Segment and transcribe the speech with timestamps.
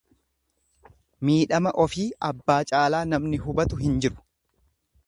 [1.29, 4.23] Miidhama ofii abbaa caalaa namni hubatu hin iru.